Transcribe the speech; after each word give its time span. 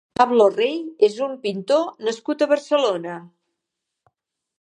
Pablo 0.19 0.45
Rey 0.53 0.77
és 1.07 1.17
un 1.25 1.35
pintor 1.43 1.83
nascut 2.07 2.41
a 2.41 2.47
Barcelona. 2.53 3.19